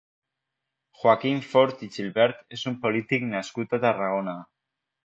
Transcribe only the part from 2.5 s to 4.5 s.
és un polític nascut a Tarragona.